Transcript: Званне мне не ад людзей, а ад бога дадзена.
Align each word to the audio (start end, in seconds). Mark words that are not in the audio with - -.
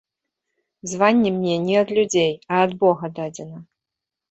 Званне 0.93 1.29
мне 1.35 1.55
не 1.67 1.75
ад 1.83 1.93
людзей, 1.99 2.33
а 2.51 2.65
ад 2.65 2.71
бога 2.83 3.13
дадзена. 3.21 3.57